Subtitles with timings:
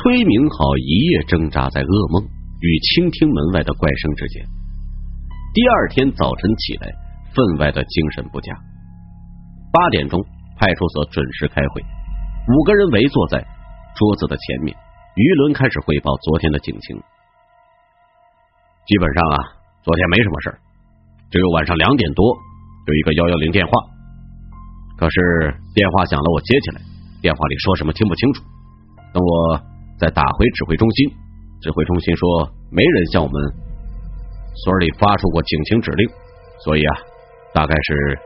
[0.00, 4.40] 崔明浩一夜挣扎在噩梦与倾听门外的怪声之间。
[5.52, 6.88] 第二天早晨起来，
[7.36, 8.56] 分外的精神不佳。
[9.68, 10.16] 八点钟，
[10.56, 11.84] 派出所准时开会，
[12.48, 13.44] 五个人围坐在
[13.92, 14.72] 桌子的前面。
[15.12, 16.96] 于伦开始汇报昨天的警情。
[18.88, 19.36] 基本上啊，
[19.84, 20.56] 昨天没什么事儿，
[21.28, 22.24] 只有晚上两点多
[22.88, 23.72] 有一个幺幺零电话，
[24.96, 26.80] 可是电话响了，我接起来，
[27.20, 28.42] 电话里说什么听不清楚。
[29.12, 29.60] 等我
[30.02, 31.14] 再打回指挥中心，
[31.62, 33.40] 指挥中心说没人向我们。
[34.52, 36.10] 所里发出过警情指令，
[36.58, 36.98] 所以啊，
[37.54, 38.18] 大概是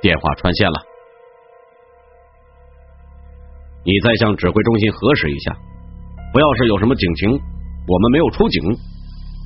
[0.00, 0.80] 电话穿线了。
[3.84, 5.54] 你再向指挥中心核实一下，
[6.32, 8.62] 不要是有什么警情，我们没有出警，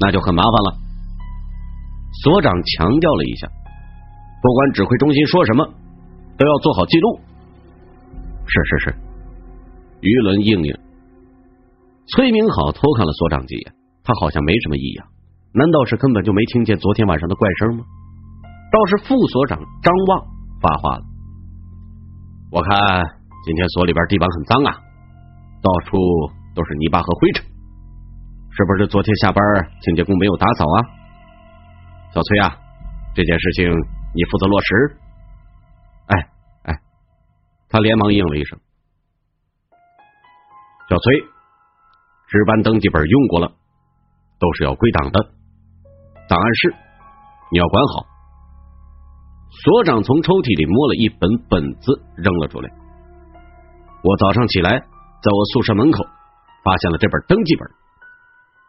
[0.00, 0.78] 那就很麻烦了。
[2.22, 3.48] 所长强调了一下，
[4.40, 5.66] 不管指挥中心说什么，
[6.38, 7.20] 都要做好记录。
[8.46, 8.94] 是是是，
[10.00, 10.81] 舆论应应。
[12.14, 13.72] 崔明好偷看了所长几眼，
[14.04, 15.06] 他好像没什么异样。
[15.54, 17.84] 难道是根本就没听见昨天晚上的怪声吗？
[18.72, 20.26] 倒是副所长张望
[20.60, 21.04] 发话了
[22.52, 22.70] ：“我看
[23.44, 24.72] 今天所里边地板很脏啊，
[25.62, 25.96] 到处
[26.54, 27.44] 都是泥巴和灰尘，
[28.50, 29.42] 是不是昨天下班
[29.80, 30.78] 清洁工没有打扫啊？”
[32.12, 32.56] 小崔啊，
[33.14, 33.70] 这件事情
[34.14, 34.96] 你负责落实。
[36.06, 36.28] 哎
[36.64, 36.80] 哎，
[37.68, 38.58] 他连忙应了一声
[40.88, 41.24] ：“小崔，
[42.32, 43.52] 值班登记本用过了，
[44.40, 45.20] 都是要归档的。”
[46.28, 46.74] 档案室，
[47.52, 48.06] 你要管好。
[49.52, 52.72] 所长从抽屉里摸了一本本子，扔了出来。
[54.00, 56.00] 我早上起来，在我宿舍门口
[56.64, 57.68] 发现了这本登记本。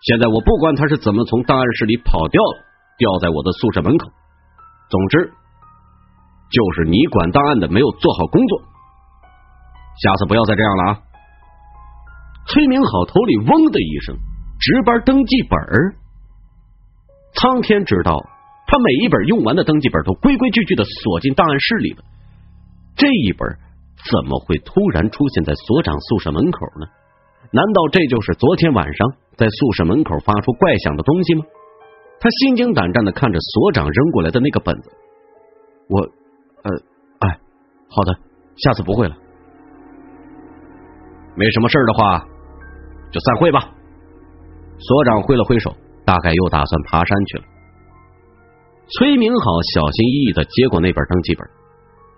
[0.03, 2.56] 现在我不管他是怎么从档案室里跑掉的，
[3.00, 4.11] 掉在我的宿舍门口。
[4.91, 5.31] 总之，
[6.52, 8.61] 就是你管档案的没有做好工作。
[10.03, 11.00] 下次不要再这样了啊！
[12.47, 14.16] 崔明好头里嗡的一声，
[14.59, 15.59] 值班登记本。
[17.35, 18.19] 苍天知道，
[18.67, 22.03] 他每一本用完的登记本都规规矩矩的锁进档案室里了。
[22.95, 23.57] 这一本
[24.12, 26.85] 怎么会突然出现在所长宿舍门口呢？
[27.51, 31.46] 难道这就是昨天晚上在宿舍门口发出怪响的东西吗？
[32.19, 34.91] 他心惊胆战的看着所长扔过来的那个本子。
[35.90, 36.72] 我，呃，
[37.19, 37.40] 哎，
[37.90, 38.16] 好的，
[38.57, 39.16] 下次不会了。
[41.35, 42.25] 没什么事的话，
[43.13, 43.69] 就散会吧。
[44.78, 45.74] 所长挥了挥手。
[46.06, 47.44] 大概又打算爬山去了。
[48.90, 51.47] 崔明好小心翼翼的接过那本登记本，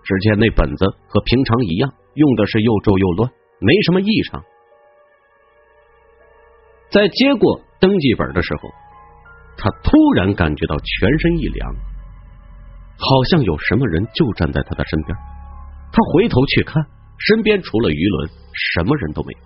[0.02, 3.30] 只见那本子和平常一样，用的是又皱又乱，
[3.60, 4.42] 没什么异常。
[6.90, 8.68] 在接过登记本的时候，
[9.56, 11.72] 他突然感觉到全身一凉，
[12.98, 15.16] 好像有什么人就站在他的身边。
[15.92, 16.84] 他回头去看，
[17.18, 18.28] 身边除了于伦，
[18.74, 19.38] 什么人都没有。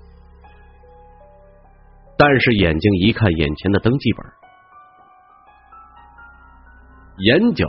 [2.20, 4.26] 但是眼睛一看眼前的登记本，
[7.16, 7.66] 眼角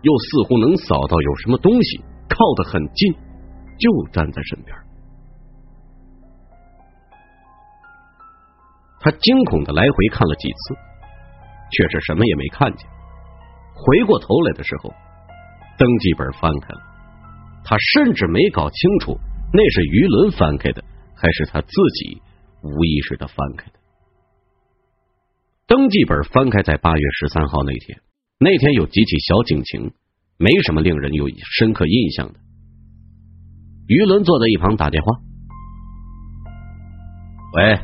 [0.00, 4.74] 又似乎能扫到有什么东西靠得很近，就站在身边。
[9.00, 10.74] 他惊恐的来回看了几次，
[11.70, 12.88] 却是什么也没看见。
[13.74, 14.90] 回过头来的时候，
[15.76, 16.80] 登记本翻开了，
[17.64, 19.18] 他甚至没搞清楚
[19.52, 20.82] 那是于伦翻开的，
[21.14, 22.22] 还是他自己
[22.62, 23.79] 无意识的翻开的。
[25.70, 28.00] 登记本翻开在八月十三号那天，
[28.40, 29.92] 那天有几起小警情，
[30.36, 32.34] 没什么令人有深刻印象的。
[33.86, 35.12] 于伦坐在一旁打电话
[37.54, 37.76] ：“喂，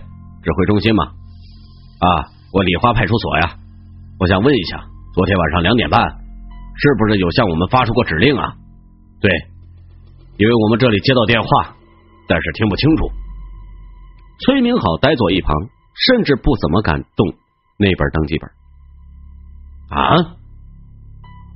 [0.43, 1.05] 指挥中心吗？
[1.07, 3.57] 啊，我礼花派出所呀，
[4.19, 4.83] 我想问一下，
[5.15, 8.57] 昨天晚上两点半是不是有向我们发出过指令啊？
[9.21, 9.31] 对，
[10.39, 11.77] 因为我们这里接到电话，
[12.27, 13.07] 但是听不清楚。”
[14.43, 15.55] 崔明好呆坐一旁，
[15.95, 17.46] 甚至不怎么敢动。
[17.79, 18.51] 那本登记本
[19.91, 20.17] 啊，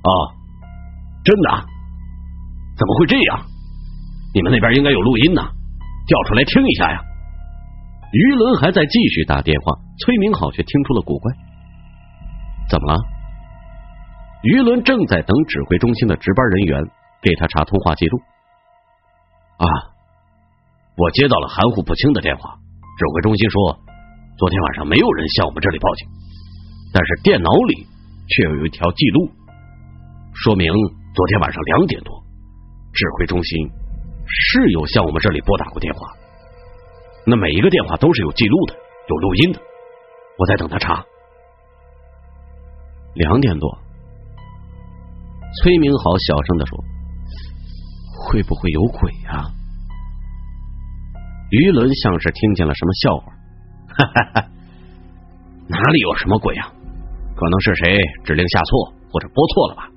[0.02, 0.10] 哦，
[1.24, 1.50] 真的？
[2.76, 3.46] 怎么会这样？
[4.32, 5.42] 你们那边应该有录音呢，
[6.06, 7.02] 调出来听一下呀。
[8.12, 11.32] 于伦还在继续打电话，崔明好却听出了古怪。
[12.68, 12.98] 怎么了？
[14.42, 16.82] 于伦正在等指挥中心的值班人员
[17.22, 18.18] 给他查通话记录。
[19.58, 19.66] 啊，
[20.96, 22.54] 我接到了含糊不清的电话，
[22.98, 23.89] 指挥中心说。
[24.40, 26.08] 昨天晚上没有人向我们这里报警，
[26.94, 27.86] 但是电脑里
[28.26, 29.28] 却有一条记录，
[30.32, 30.72] 说明
[31.12, 32.24] 昨天晚上两点多，
[32.94, 33.68] 指挥中心
[34.24, 36.00] 是有向我们这里拨打过电话。
[37.26, 38.74] 那每一个电话都是有记录的，
[39.10, 39.60] 有录音的。
[40.38, 41.04] 我在等他查。
[43.12, 43.78] 两点多，
[45.60, 46.82] 崔明豪小声的说
[48.24, 49.52] ：“会不会有鬼呀？”
[51.52, 53.39] 于伦像是听见了什么笑话。
[54.00, 54.48] 哈哈哈
[55.68, 56.72] 哪里有什么鬼啊？
[57.36, 59.90] 可能是谁指令下错或者拨错了吧？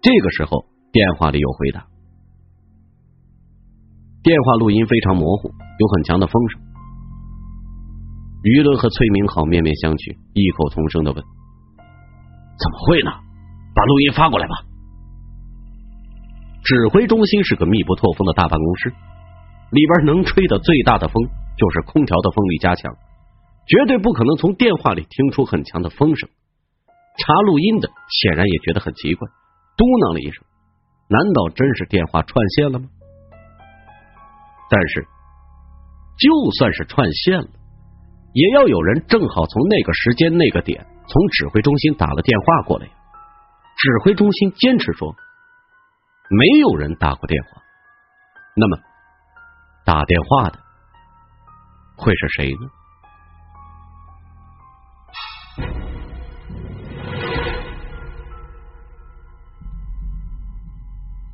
[0.00, 1.86] 这个时候，电话里有回答。
[4.22, 6.60] 电话录音非常模糊，有很强的风声。
[8.42, 11.22] 舆论和崔明浩面面相觑，异口同声的问
[12.58, 13.10] ：“怎么会呢？
[13.74, 14.54] 把录音发过来吧。”
[16.62, 18.90] 指挥中心是个密不透风的大办公室，
[19.70, 21.14] 里边能吹的最大的风
[21.56, 22.94] 就是空调的风力加强。
[23.66, 26.28] 绝对不可能从电话里听出很强的风声。
[27.18, 29.26] 查录音的显然也觉得很奇怪，
[29.76, 30.44] 嘟囔了一声
[31.08, 32.86] ：“难道真是电话串线了吗？”
[34.68, 35.06] 但是，
[36.18, 37.48] 就算是串线了，
[38.34, 42.86] 也要有人正好从那个时间、那个点从指挥中心打了电话过来。
[42.86, 45.14] 指挥中心坚持说
[46.30, 47.62] 没有人打过电话。
[48.54, 48.78] 那么，
[49.84, 50.58] 打电话的
[51.96, 52.70] 会是谁呢？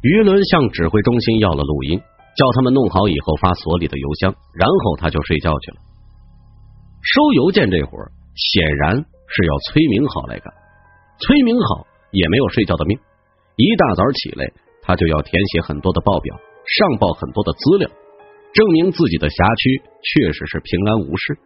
[0.02, 5.76] 于伦向指挥中心要了录音，叫他们弄好以后发所里的邮箱，然后他就睡觉去了。
[7.02, 10.52] 收邮件这活儿显然是要崔明好来干，
[11.18, 12.98] 崔明好也没有睡觉的命，
[13.56, 14.44] 一大早起来
[14.82, 17.88] 他就要填写很多的报表，上报很多的资料，
[18.54, 21.38] 证明自己的辖区确实是平安无事。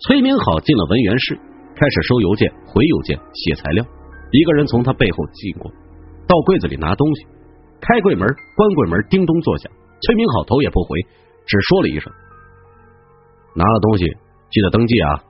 [0.00, 1.38] 崔明好进了文员室，
[1.76, 3.84] 开始收邮件、回邮件、写材料，
[4.32, 5.70] 一个人从他背后经过。
[6.26, 7.26] 到柜子里拿东西，
[7.80, 8.26] 开柜门，
[8.56, 9.70] 关柜门，叮咚作响。
[10.00, 10.98] 崔明好头也不回，
[11.46, 12.10] 只说了一声
[13.54, 14.06] ：“拿了东西
[14.50, 15.22] 记得登记啊。”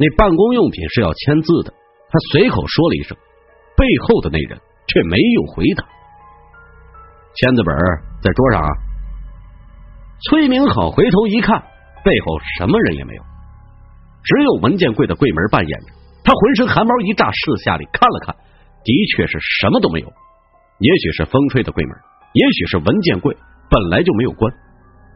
[0.00, 3.16] 那办公用品是要签字的，他随口说了一声，
[3.76, 5.84] 背后的那人却没有回答。
[7.36, 7.76] 签字本
[8.22, 8.70] 在桌上啊。
[10.30, 11.60] 崔明好回头一看，
[12.04, 13.22] 背后什么人也没有，
[14.22, 15.86] 只有文件柜的柜门半掩着。
[16.24, 18.36] 他浑身汗毛一炸，四下里看了看。
[18.84, 20.06] 的确是什么都没有，
[20.78, 21.96] 也许是风吹的柜门，
[22.34, 23.36] 也许是文件柜
[23.70, 24.52] 本来就没有关。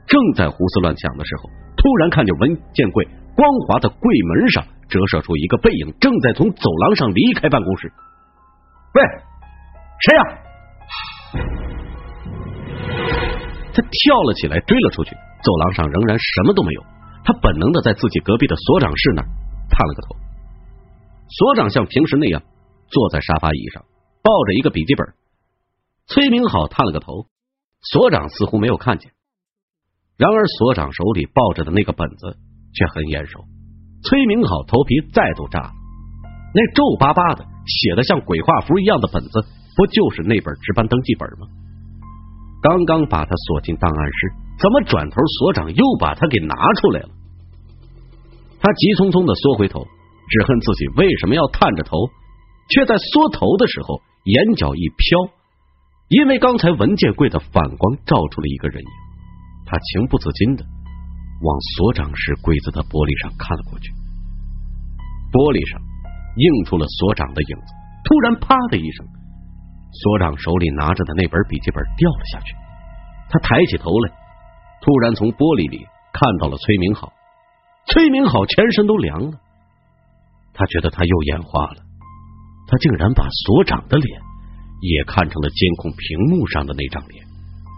[0.07, 3.05] 正在胡思乱想的时候，突然看见文件柜
[3.35, 3.99] 光滑的柜
[4.29, 7.93] 门上折射出一个背影，正在从走廊上离开办公室。
[8.95, 9.03] 喂，
[10.01, 10.23] 谁呀？
[13.77, 15.11] 他跳了起来，追了出去。
[15.45, 16.81] 走廊上仍然什么都没有。
[17.23, 19.29] 他本能的在自己隔壁的所长室那儿
[19.69, 20.17] 探了个头。
[21.29, 22.43] 所长像平时那样。
[22.89, 23.83] 坐在沙发椅上，
[24.23, 25.05] 抱着一个笔记本。
[26.07, 27.27] 崔明好探了个头，
[27.83, 29.11] 所长似乎没有看见。
[30.17, 32.39] 然而，所长手里抱着的那个本子
[32.73, 33.41] 却很眼熟。
[34.05, 35.73] 崔明好头皮再度炸了。
[36.55, 39.45] 那皱巴巴的、写的像鬼画符一样的本子，
[39.75, 41.49] 不就是那本值班登记本吗？
[42.67, 47.09] 刚刚把他锁进档案室，怎么转头所长又把他给拿出来了？
[48.59, 51.95] 他急匆匆的缩回头，只恨自己为什么要探着头。
[52.67, 55.31] 却在缩头的时候，眼角一飘，
[56.11, 58.91] 因为刚才文件柜的反光照出了一个人影，
[59.65, 60.67] 他情不自禁的
[61.47, 63.95] 往所长室柜子的玻璃上看了过去，
[65.31, 65.79] 玻璃上
[66.35, 67.71] 映出了所长的影子。
[68.03, 69.07] 突然，啪的一声，
[70.03, 72.55] 所长手里拿着的那本笔记本掉了下去。
[73.29, 74.13] 他抬起头来，
[74.81, 77.13] 突然从玻璃里看到了崔明好。
[77.87, 79.39] 崔明好全身都凉了，
[80.53, 81.83] 他觉得他又眼花了。
[82.69, 84.21] 他竟然把所长的脸
[84.81, 87.25] 也看成了监控屏幕上的那张脸，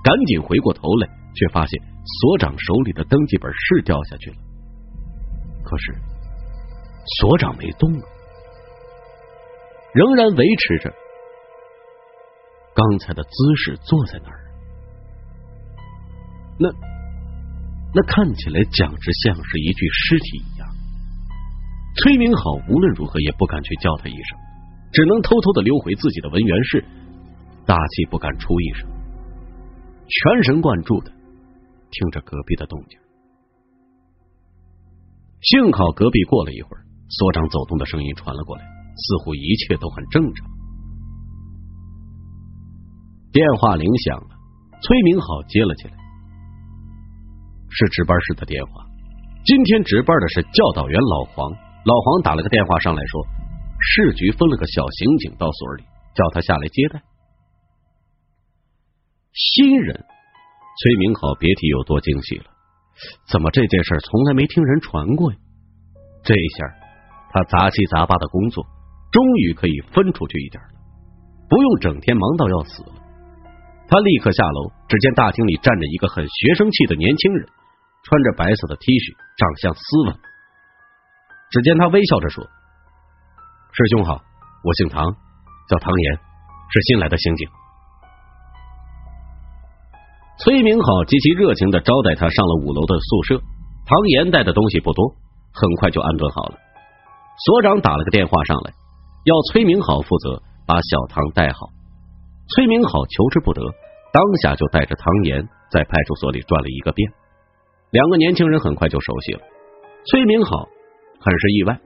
[0.02, 1.06] 赶紧回过头来，
[1.36, 1.78] 却发现
[2.20, 4.36] 所长手里的登记本是掉下去了，
[5.62, 5.92] 可是
[7.20, 7.92] 所长没动，
[9.92, 10.92] 仍然维持着
[12.78, 14.38] 刚才的姿势坐在那儿。
[16.60, 16.70] 那
[17.92, 20.68] 那看起来简直像是一具尸体一样。
[21.96, 24.38] 崔明好无论如何也不敢去叫他一声。
[24.90, 26.82] 只能偷偷的溜回自己的文员室，
[27.66, 28.88] 大气不敢出一声，
[30.08, 31.10] 全神贯注的
[31.90, 32.98] 听着隔壁的动静。
[35.42, 40.57] 幸好隔壁过了一会儿，所长走动的声音传了过来，似乎一切都很正常。
[43.30, 44.28] 电话铃响了，
[44.80, 45.94] 崔明好接了起来，
[47.68, 48.86] 是值班室的电话。
[49.44, 51.50] 今天值班的是教导员老黄，
[51.84, 53.26] 老黄打了个电话上来说。
[53.80, 57.00] 市局分了个小刑警到所里，叫他下来接待
[59.32, 59.94] 新人。
[59.94, 62.44] 崔明好别提有多惊喜了，
[63.30, 65.38] 怎么这件事从来没听人传过呀？
[66.24, 66.64] 这一下
[67.30, 68.64] 他杂七杂八的工作
[69.12, 70.70] 终于可以分出去一点了，
[71.48, 72.94] 不用整天忙到要死了。
[73.88, 77.48] 他立刻下楼，只见大厅里站着一个很学生气的年轻人，
[78.04, 80.12] 穿着白色的 T 恤，长相斯文。
[81.48, 82.44] 只见他微笑着说
[83.72, 84.20] ：“师兄好，
[84.62, 85.00] 我姓唐，
[85.72, 86.20] 叫唐岩，
[86.68, 87.48] 是新来的刑警。”
[90.44, 93.40] 崔明好极其热情的招待他上了五楼的宿舍。
[93.88, 95.16] 唐岩带的东西不多，
[95.56, 96.58] 很快就安顿好了。
[97.46, 98.74] 所长打了个电话上来，
[99.24, 101.70] 要崔明好负责把小唐带好。
[102.54, 103.60] 崔明好求之不得，
[104.10, 107.12] 当下就带着唐岩在派出所里转了一个遍。
[107.90, 109.40] 两个年轻人很快就熟悉了。
[110.06, 110.66] 崔明好
[111.20, 111.78] 很是意外，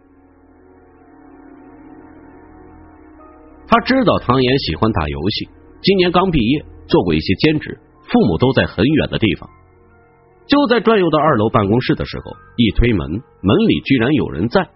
[3.67, 5.49] 他知道唐岩喜欢打游戏，
[5.83, 9.51] 今年刚毕业，做过一些兼职，父母都在很远的地方。
[10.47, 14.69] 就在转悠到二楼办公室的时候，一推门，门里居然有人在。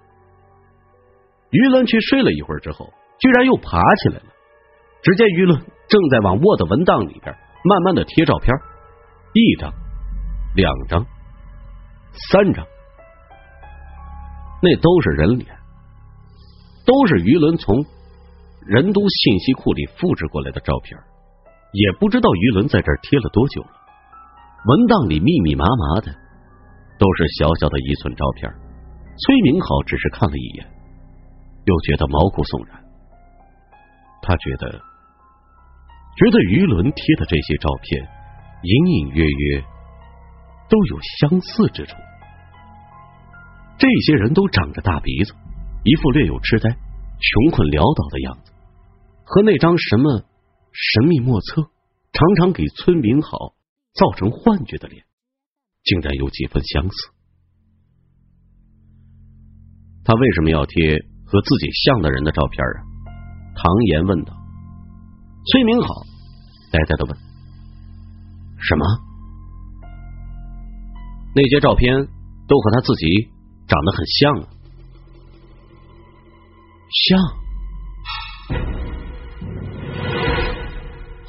[1.50, 4.24] 于伦去睡了一会儿之后，居然又爬起来了。
[5.02, 8.54] 只见于伦正在往 Word 文档里边慢慢的贴照片，
[9.34, 9.72] 一张、
[10.54, 11.06] 两张、
[12.30, 12.66] 三张，
[14.62, 15.56] 那都是人脸，
[16.84, 17.84] 都是于伦从
[18.66, 20.98] 人都信息库里复制过来的照片。
[21.72, 23.68] 也不知道于伦在这儿贴了多久了。
[24.66, 26.10] 文档里密密麻麻的
[26.98, 28.50] 都是小小的一寸照片。
[29.18, 30.66] 崔明好只是看了一眼。
[31.66, 32.80] 又觉得毛骨悚然，
[34.22, 34.80] 他觉得
[36.16, 38.08] 觉得于伦贴的这些照片
[38.62, 39.60] 隐隐约约
[40.68, 41.94] 都有相似之处。
[43.78, 45.34] 这些人都长着大鼻子，
[45.84, 48.52] 一副略有痴呆、穷困潦倒的样子，
[49.24, 50.24] 和那张什么
[50.72, 51.62] 神秘莫测、
[52.12, 53.54] 常常给村民好
[53.92, 55.04] 造成幻觉的脸，
[55.84, 56.96] 竟然有几分相似。
[60.04, 60.96] 他为什么要贴？
[61.26, 62.78] 和自己像的人的照片啊？
[63.56, 64.45] 唐岩问道。
[65.46, 66.02] 崔明好
[66.72, 67.16] 呆呆的问
[68.58, 68.84] ：“什么？
[71.36, 72.08] 那些照片
[72.48, 73.06] 都和他自己
[73.68, 74.48] 长得很像啊？
[77.06, 77.20] 像？”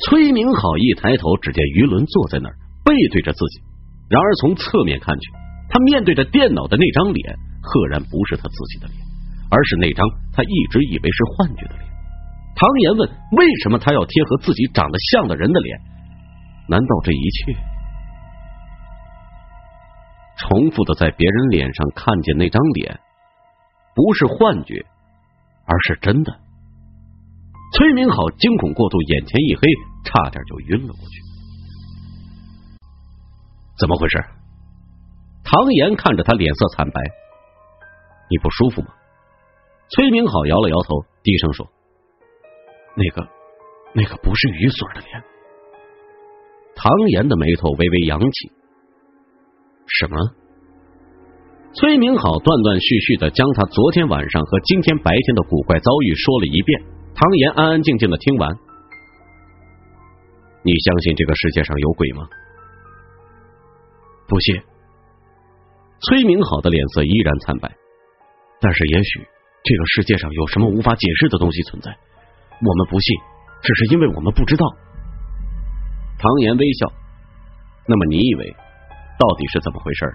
[0.09, 3.61] 崔明好一抬头，只见于伦坐在那儿，背对着自己。
[4.09, 5.31] 然而从侧面看去，
[5.69, 8.97] 他面对着电脑的那张脸，赫然不是他自己的脸。
[9.49, 11.86] 而是那张他一直以为是幻觉的脸。
[12.57, 15.79] 唐岩问：“为什么他要贴和自己长得像的人的脸？
[16.67, 17.53] 难道这一切
[20.39, 22.99] 重复的在别人脸上看见那张脸，
[23.93, 24.83] 不是幻觉，
[25.65, 26.33] 而是真的？”
[27.77, 29.61] 崔明好惊恐过度，眼前一黑，
[30.05, 31.21] 差点就晕了过去。
[33.77, 34.17] 怎么回事？
[35.43, 37.01] 唐岩看着他，脸色惨白
[38.31, 38.87] ：“你不舒服吗？”
[39.93, 41.67] 崔明好摇了摇头，低声说
[42.97, 43.29] ：“那个，
[43.93, 45.23] 那个不是于所的脸。”
[46.73, 48.51] 唐岩的眉头微微扬起。
[49.99, 50.17] 什么？
[51.73, 56.81] 崔明好断断续续的将他昨天晚上和今天白天的古怪遭遇说了一遍。
[57.13, 58.51] 唐岩安安静静的听完。
[60.63, 62.27] 你相信这个世界上有鬼吗？
[64.27, 64.59] 不信。
[66.01, 67.75] 崔明好的脸色依然惨白，
[68.59, 69.27] 但是也许。
[69.63, 71.97] 这个世界上有什么无法解释的东西存在？
[72.59, 73.15] 我们不信，
[73.61, 74.65] 只是因为我们不知道。
[76.17, 76.91] 唐岩微笑。
[77.89, 78.55] 那么你以为
[79.17, 80.05] 到底是怎么回事？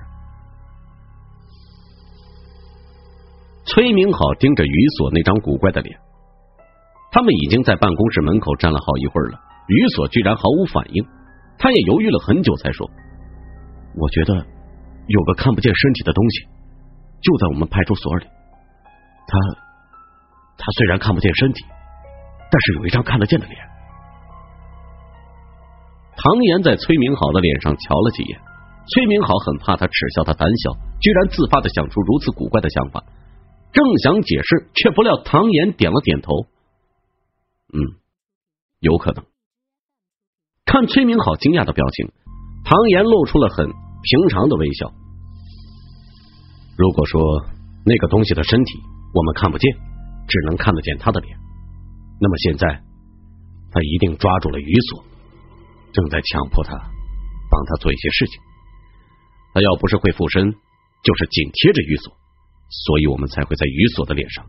[3.65, 5.99] 崔明好盯着于所那张古怪的脸。
[7.11, 11.03] 他们已经在办公室门口站了好一会儿了，于所居然毫无反应。
[11.59, 12.91] 他也犹豫了很久，才说
[13.97, 14.35] ：“我觉得
[15.07, 16.45] 有个看不见身体的东西
[17.23, 18.27] 就在我们派出所里。”
[19.29, 19.39] 他，
[20.59, 21.65] 他虽然看不见身体，
[22.53, 23.57] 但是有一张看得见的脸。
[26.15, 28.39] 唐岩在崔明好的脸上瞧了几眼，
[28.93, 33.03] 崔明好很怕他耻笑他胆小，居然自发的想出如此古怪的想法。
[33.73, 36.47] 正想解释，却不料唐岩点了点头。
[37.73, 37.81] 嗯，
[38.81, 39.25] 有可能。
[40.67, 42.13] 看崔明好惊讶的表情，
[42.65, 44.93] 唐岩露出了很平常的微笑。
[46.77, 47.21] 如果说
[47.87, 48.79] 那个东西的身体。
[49.15, 49.71] 我们看不见，
[50.27, 51.37] 只能看得见他的脸。
[52.23, 52.81] 那么现在，
[53.73, 55.05] 他一定抓住了于所，
[55.93, 56.71] 正在强迫他
[57.51, 58.41] 帮他做一些事情。
[59.53, 60.53] 他要不是会附身，
[61.03, 62.15] 就是紧贴着于所，
[62.87, 64.47] 所以我们才会在于所的脸上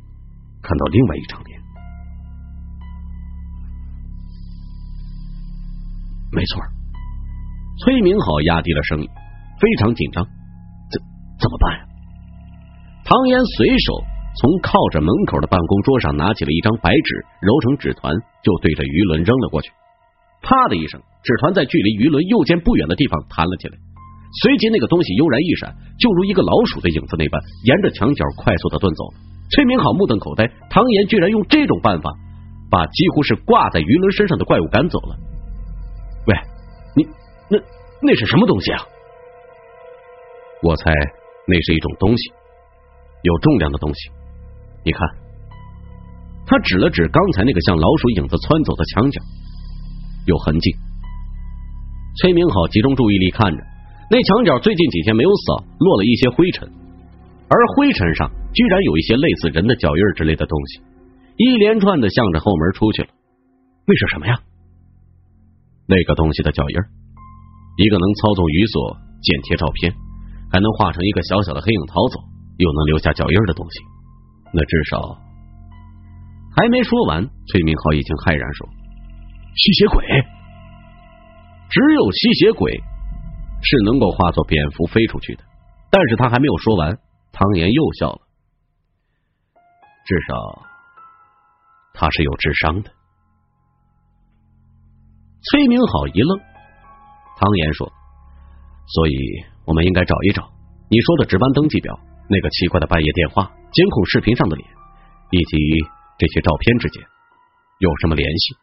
[0.62, 1.60] 看到另外一张脸。
[6.32, 6.62] 没错，
[7.80, 9.10] 崔明好压低了声音，
[9.60, 10.24] 非常紧张。
[10.24, 11.02] 怎
[11.40, 11.86] 怎么办呀？
[13.04, 14.13] 唐岩随手。
[14.36, 19.70] 从靠着门口的办公桌上拿起了一张白纸，揉成纸团，就对着鱼伦扔了过去。
[20.42, 23.78] 啪的一声，纸团在距离鱼伦右肩不远的地方弹了起来。
[24.42, 29.22] 随即那个东西悠然一闪，就如一个老鼠的影子那般，沿着墙角快速的遁走了。
[29.52, 32.12] 崔明好目瞪口呆，唐岩居然用这种办法
[32.72, 35.16] 把几乎是挂在鱼轮身上的怪物赶走了。
[36.26, 36.36] 喂，
[36.96, 37.06] 你
[37.48, 37.60] 那
[38.02, 38.82] 那是什么东西啊？
[40.64, 40.92] 我猜
[41.46, 42.32] 那是一种东西，
[43.22, 44.10] 有重量的东西。
[44.86, 45.00] 你看，
[46.46, 49.22] 他指了指刚才那个像老鼠影子窜走的墙角，
[50.26, 50.76] 有痕迹。
[52.22, 53.64] 崔明好集中注意力看着
[54.12, 56.70] 那墙角，最近几天没有扫，落了一些灰尘，
[57.50, 58.30] 而灰尘上。
[58.54, 60.82] 居然有一些类似人的脚印之类的东西，
[61.38, 63.08] 一连串的向着后门出去了。
[63.88, 64.38] 那是什么呀？
[65.88, 66.76] 那个东西的脚印，
[67.84, 69.92] 一个能操纵雨锁剪贴照片，
[70.52, 72.20] 还能化成一个小小的黑影逃走，
[72.58, 73.80] 又能留下脚印的东西，
[74.54, 75.18] 那至少……
[76.56, 78.70] 还没说完，崔明浩已经骇然说
[79.58, 80.06] ：“吸血鬼！
[81.70, 82.72] 只有吸血鬼
[83.64, 85.44] 是能够化作蝙蝠飞出去的。”
[85.90, 86.98] 但是他还没有说完，
[87.32, 88.22] 汤岩又笑了。
[90.06, 90.66] 至少
[91.94, 92.92] 他是有智商的。
[95.50, 96.40] 崔明浩一愣，
[97.38, 97.92] 汤岩说
[98.94, 99.14] ：“所以
[99.66, 100.52] 我们应该找一找
[100.90, 102.00] 你说的值班登记表，
[102.30, 104.70] 那个奇怪的半夜电话、监控视频上的脸，
[105.32, 105.58] 以及
[106.18, 107.04] 这些照片之间
[107.80, 108.56] 有什么联系。”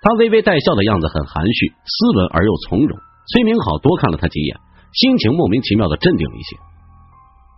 [0.00, 2.98] 他微微带笑的样子很含蓄、斯文而又从容。
[3.34, 4.56] 崔明好多看了他几眼，
[4.92, 6.56] 心情莫名其妙的镇定了一些。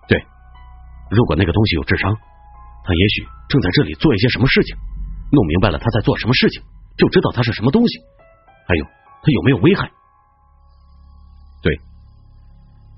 [0.09, 0.25] 对。
[1.11, 2.17] 如果那个东西有智商，
[2.83, 4.77] 他也许正在这里做一些什么事情。
[5.31, 6.63] 弄明白了他在做什么事情，
[6.97, 8.01] 就知道他是什么东西。
[8.67, 9.91] 还有，他有没有危害？
[11.63, 11.79] 对，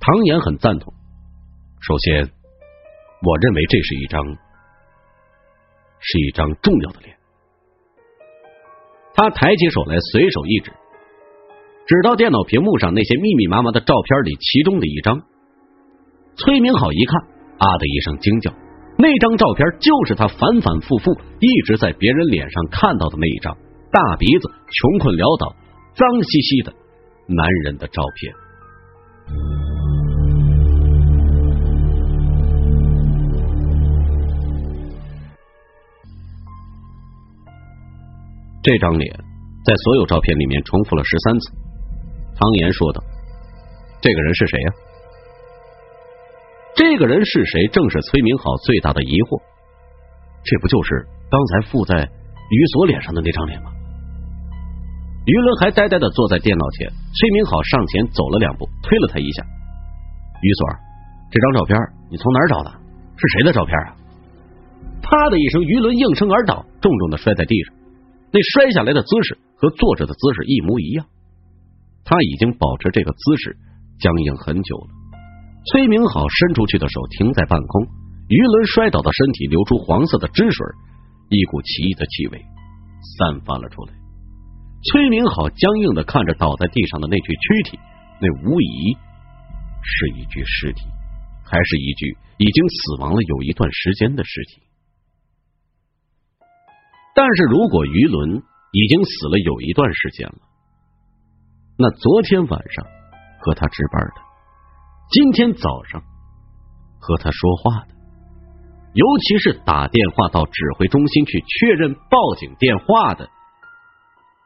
[0.00, 0.94] 唐岩很赞同。
[1.82, 2.30] 首先，
[3.22, 4.24] 我认为这是一张，
[6.00, 7.16] 是一张重要的脸。
[9.14, 10.72] 他抬起手来，随手一指，
[11.86, 15.22] 指到电脑屏幕上那些密密麻麻的照片里，其中的一张。
[16.36, 17.32] 崔明好一看。
[17.58, 18.50] 啊的一声惊叫，
[18.98, 23.56] 那张照片就是他反反复复一直在别人脸上看到的那一张
[23.92, 25.54] 大鼻子、穷困潦倒、
[25.94, 26.72] 脏兮兮的
[27.28, 29.71] 男人的照片。
[38.62, 39.12] 这张脸
[39.64, 41.50] 在所有照片里面重复了十三次。
[42.34, 43.02] 汤岩说道
[44.00, 44.72] ：“这个人是谁呀？”
[46.74, 47.66] 这个人是谁？
[47.68, 49.42] 正是崔明好最大的疑惑。
[50.44, 53.70] 这不就是刚才附在于所脸上的那张脸吗？
[55.26, 56.88] 于伦还呆呆的坐在电脑前。
[56.88, 59.44] 崔明好上前走了两步，推了他一下。
[60.40, 60.66] 于所，
[61.30, 61.78] 这张照片
[62.10, 62.70] 你从哪儿找的？
[63.16, 63.96] 是谁的照片啊？
[65.02, 67.74] 啪的一声，于伦应声而倒，重重的摔在地上。
[68.32, 71.06] 那摔下来的姿势和坐着的姿势一模一样。
[72.04, 73.56] 他已经保持这个姿势
[74.00, 74.88] 僵硬很久了。
[75.66, 77.86] 崔明好伸出去的手停在半空，
[78.28, 80.66] 鱼轮摔倒的身体流出黄色的汁水，
[81.28, 82.42] 一股奇异的气味
[83.18, 83.92] 散发了出来。
[84.90, 87.78] 崔明好僵硬的看着倒在地上的那具躯体，
[88.20, 88.96] 那无疑
[89.82, 90.82] 是一具尸体，
[91.44, 94.62] 还是一具已经死亡了有一段时间的尸体。
[97.14, 100.38] 但是如果于伦已经死了有一段时间了，
[101.78, 102.86] 那昨天晚上
[103.40, 104.22] 和他值班的。
[105.10, 106.02] 今天早上
[106.98, 107.94] 和他说话的，
[108.94, 113.28] 尤其是打电话到指挥中心去确认报警电话的，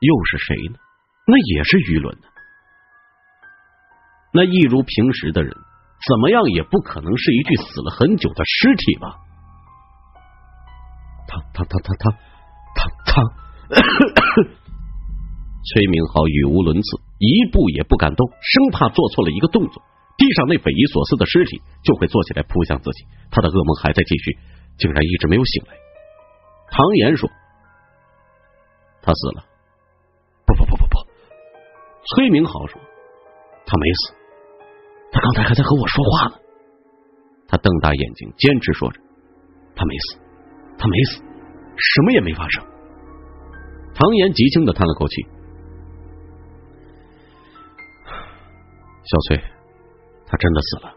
[0.00, 0.79] 又是谁呢？
[1.29, 2.26] 那也是于伦呢。
[4.33, 5.52] 那一如平时的人，
[6.09, 9.18] 怎么样也不可能是一具死了很久的尸体吧？
[11.29, 12.18] 他他他他他，
[13.07, 13.22] 操
[15.66, 19.83] 崔明浩语无伦次，一步也不敢动，生怕做错了一个动作。
[20.16, 24.38] 地上那匪夷所思的尸体就会坐起来扑向自己，他的噩梦还在继续，
[24.79, 25.75] 竟然一直没有醒来。
[26.70, 27.29] 唐岩说
[29.03, 29.44] ：“他死了。”
[30.46, 30.96] 不不不不不，
[32.14, 32.81] 崔明豪说
[33.66, 34.14] ：“他没死，
[35.11, 36.37] 他刚才还在和我说话呢。”
[37.49, 39.01] 他瞪大眼睛，坚持说着
[39.75, 40.18] ：“他没死，
[40.79, 42.64] 他没死，什么也没发生。”
[43.97, 45.23] 唐岩极轻的叹了口气
[49.03, 49.43] ：“小翠。”
[50.29, 50.95] 他真的死了。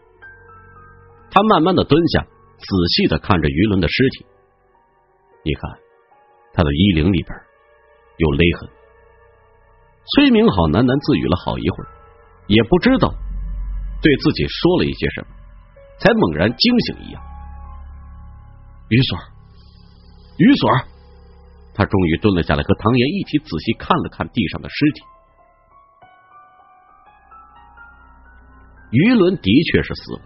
[1.30, 4.26] 他慢慢的蹲下，仔细的看着鱼伦的尸体。
[5.44, 5.70] 你看，
[6.52, 7.32] 他的衣领里边
[8.18, 8.68] 有勒痕。
[10.16, 11.88] 崔明好喃喃自语了好一会儿，
[12.48, 13.14] 也不知道
[14.02, 15.28] 对自己说了一些什么，
[16.00, 17.22] 才猛然惊醒一样。
[18.88, 19.16] 于锁，
[20.36, 20.68] 于锁，
[21.74, 25.02] 他终于蹲了下来，和唐岩一起仔细看了看地上的尸体。
[28.90, 30.22] 于伦的确是死了，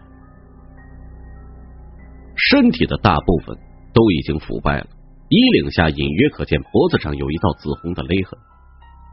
[2.35, 3.57] 身体的大部分
[3.93, 4.87] 都已经腐败了，
[5.29, 8.39] 衣领下隐约可见脖子上有一道紫红的勒痕，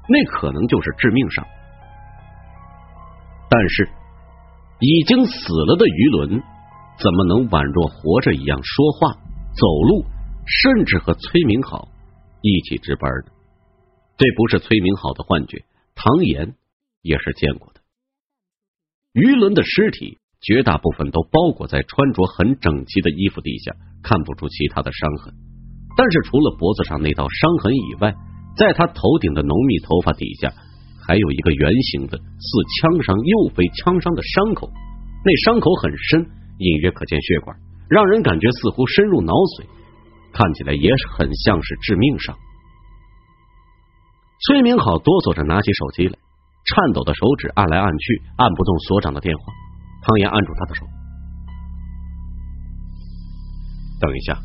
[0.08, 1.46] 那可能就是致命伤。
[3.50, 3.90] 但是
[4.80, 6.42] 已经死了的于伦，
[6.98, 9.12] 怎么能宛若活着一样说话、
[9.54, 10.06] 走路，
[10.48, 11.90] 甚至和崔明好
[12.42, 13.32] 一起值班的？
[14.18, 16.56] 这不是崔明好的幻觉，唐岩
[17.02, 17.82] 也是见过的。
[19.14, 25.34] 于伦的尸体绝大部分都包裹在穿着很整齐的衣服底下，看不出其他的伤痕。
[25.98, 28.14] 但是除了脖子上那道伤痕以外，
[28.58, 30.54] 在他头顶的浓密头发底下，
[31.06, 32.50] 还有一个圆形的似
[32.82, 34.72] 枪伤又非枪伤的伤口。
[35.24, 36.26] 那伤口很深，
[36.58, 37.58] 隐约可见血管，
[37.90, 39.66] 让人感觉似乎深入脑髓，
[40.34, 42.36] 看起来也很像是致命伤。
[44.48, 46.18] 崔明好哆嗦着拿起手机来。
[46.64, 49.44] 颤抖的手指按来按去，按不动所长的电话。
[50.04, 50.86] 汤岩按住他的手，
[54.00, 54.38] 等一下，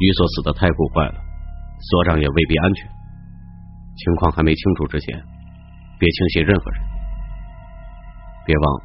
[0.00, 1.14] 于所死的太古怪了，
[1.92, 2.88] 所长也未必安全。
[3.98, 5.22] 情况还没清楚之前，
[5.98, 6.80] 别轻信任何人。
[8.46, 8.84] 别忘了，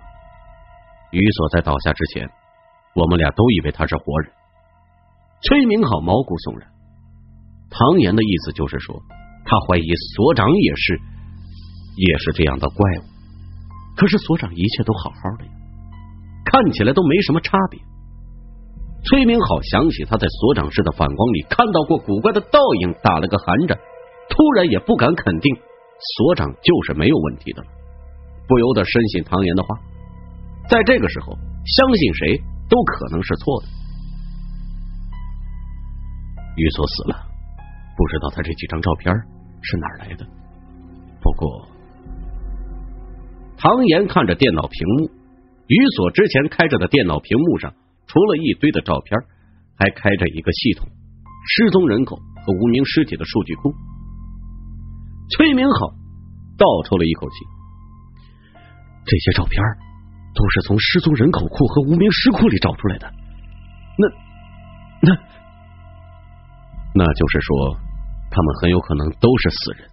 [1.11, 2.29] 于所在倒下之前，
[2.95, 4.31] 我们俩都以为他是活人。
[5.43, 6.69] 崔明好毛骨悚然。
[7.69, 9.01] 唐岩的意思就是说，
[9.45, 10.99] 他怀疑所长也是。
[11.95, 13.05] 也是这样的怪物，
[13.95, 15.51] 可是所长一切都好好的呀，
[16.43, 17.79] 看起来都没什么差别。
[19.05, 23.77] 崔明好想起他在所长室的反光里看到过古怪的倒影，打了个寒颤，
[24.27, 25.55] 突然也不敢肯定
[26.17, 27.67] 所长就是没有问题的了，
[28.47, 29.77] 不由得深信唐岩的话，
[30.67, 33.67] 在这个时候相信谁都可能是错的。
[36.55, 37.25] 于所死了，
[37.97, 39.13] 不知道他这几张照片
[39.61, 40.25] 是哪来的，
[41.21, 41.67] 不过。
[43.57, 45.09] 唐岩看着电脑屏幕，
[45.67, 47.73] 于所之前开着的电脑屏幕上，
[48.07, 49.17] 除了一堆的照片，
[49.77, 50.87] 还开着一个系统
[51.47, 53.73] 失踪人口和无名尸体的数据库。
[55.29, 55.89] 崔明浩
[56.57, 57.35] 倒抽了一口气，
[59.05, 59.63] 这些照片
[60.35, 63.11] 都是从失踪人口库和无名尸库里找出来的，
[63.97, 64.07] 那
[65.01, 65.17] 那
[66.95, 67.77] 那就是说，
[68.29, 69.89] 他们很有可能都是死人。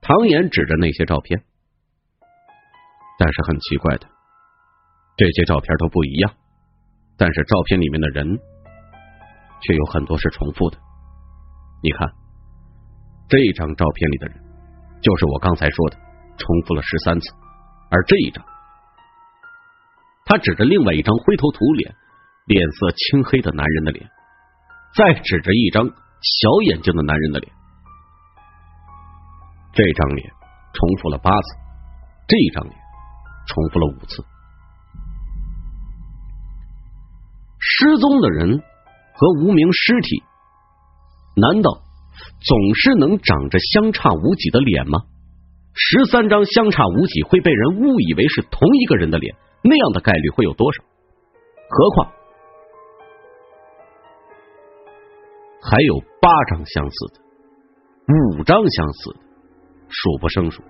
[0.00, 1.42] 唐岩指着那些照片。
[3.22, 4.06] 但是很奇怪的，
[5.18, 6.32] 这些照片都不一样，
[7.18, 8.26] 但是照片里面的人
[9.60, 10.78] 却有很多是重复的。
[11.82, 12.08] 你看，
[13.28, 14.40] 这张照片里的人
[15.02, 15.98] 就是我刚才说的，
[16.38, 17.30] 重复了十三次，
[17.90, 18.42] 而这一张，
[20.24, 21.94] 他指着另外一张灰头土脸、
[22.46, 24.10] 脸色青黑的男人的脸，
[24.94, 27.52] 再指着一张小眼睛的男人的脸，
[29.72, 30.30] 这张脸
[30.72, 31.56] 重复了八次，
[32.26, 32.80] 这张脸。
[33.46, 34.24] 重复了五次。
[37.58, 38.62] 失踪的人
[39.14, 40.22] 和无名尸体，
[41.34, 41.82] 难道
[42.38, 45.00] 总是能长着相差无几的脸吗？
[45.74, 50.84] 十三张相差无几会被人误以为是同一个人的脸，那样的概率会有多少？
[51.70, 52.12] 何况
[55.62, 57.20] 还有八张相似的，
[58.38, 59.20] 五张相似的，
[59.88, 60.62] 数不胜数。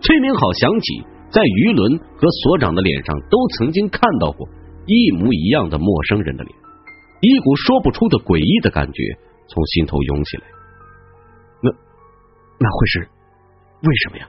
[0.00, 1.06] 崔明好想起。
[1.32, 4.46] 在于伦和所长的脸上都曾经看到过
[4.84, 6.54] 一模一样的陌生人的脸，
[7.22, 9.02] 一股说不出的诡异的感觉
[9.48, 10.44] 从心头涌起来。
[11.62, 11.70] 那
[12.60, 13.08] 那会是
[13.80, 14.28] 为什么呀？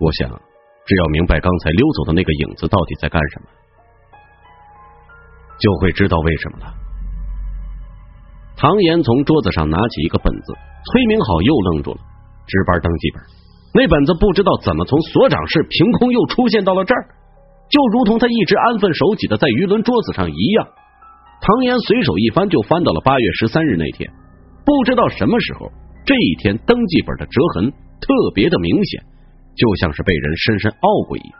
[0.00, 0.28] 我想，
[0.84, 3.46] 只要明白刚才溜走的那个影子到底在干什么，
[5.60, 6.74] 就会知道为什么了。
[8.58, 10.52] 唐岩从桌子上拿起一个本子，
[10.90, 11.98] 崔明好又愣住了，
[12.44, 13.22] 值班登记本。
[13.72, 17.06] 那本子不知道怎么从所长室凭空又出现到了这儿，
[17.70, 20.66] 就如同他一直安分守己的在舆论桌子上一样。
[21.40, 24.10] 唐岩随手一翻，就翻到了八月十三日那天。
[24.66, 25.70] 不知道什么时候，
[26.04, 27.70] 这一天登记本的折痕
[28.02, 29.00] 特别的明显，
[29.54, 31.38] 就像是被人深深凹过一样。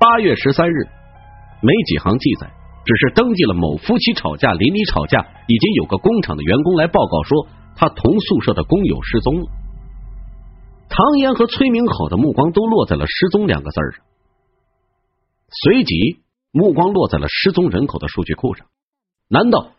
[0.00, 0.74] 八月十三日，
[1.62, 2.50] 没几行记载，
[2.84, 9.46] 只是登记了某夫妻吵架，邻里吵架，已经有个工厂的员工来报告说，他同宿舍的工友失踪了。
[10.88, 14.04] 唐岩和崔明好的目光都落在了“失踪”两个字上，
[15.62, 16.20] 随即
[16.52, 18.66] 目光落在了失踪人口的数据库上。
[19.28, 19.70] 难道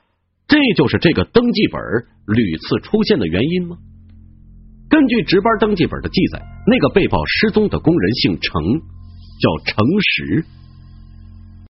[0.47, 1.79] 这就是这个登记本
[2.25, 3.77] 屡次出现的原因吗？
[4.89, 8.63] 根据值班登记本的记载，那个被曝失踪的工人姓程，
[9.41, 10.45] 叫程石。